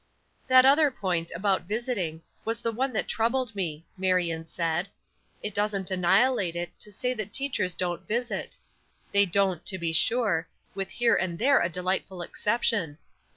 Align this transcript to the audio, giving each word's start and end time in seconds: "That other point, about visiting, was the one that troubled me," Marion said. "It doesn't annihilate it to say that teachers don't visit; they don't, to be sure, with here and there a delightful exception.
"That 0.47 0.65
other 0.65 0.89
point, 0.89 1.31
about 1.35 1.65
visiting, 1.67 2.23
was 2.43 2.59
the 2.59 2.71
one 2.71 2.91
that 2.93 3.07
troubled 3.07 3.53
me," 3.53 3.85
Marion 3.95 4.47
said. 4.47 4.87
"It 5.43 5.53
doesn't 5.53 5.91
annihilate 5.91 6.55
it 6.55 6.71
to 6.79 6.91
say 6.91 7.13
that 7.13 7.31
teachers 7.31 7.75
don't 7.75 8.07
visit; 8.07 8.57
they 9.11 9.27
don't, 9.27 9.63
to 9.67 9.77
be 9.77 9.93
sure, 9.93 10.47
with 10.73 10.89
here 10.89 11.13
and 11.13 11.37
there 11.37 11.59
a 11.59 11.69
delightful 11.69 12.23
exception. 12.23 12.97